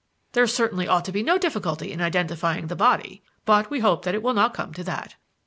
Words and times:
There 0.31 0.47
certainly 0.47 0.87
ought 0.87 1.05
to 1.05 1.11
be 1.11 1.21
no 1.21 1.37
difficulty 1.37 1.91
in 1.91 2.01
identifying 2.01 2.65
the 2.65 2.75
body. 2.75 3.21
But 3.45 3.69
we 3.69 3.81
hope 3.81 4.03
that 4.03 4.15
it 4.15 4.23
will 4.23 4.33
not 4.33 4.55
come 4.55 4.73
to 4.73 4.83
that. 4.83 5.13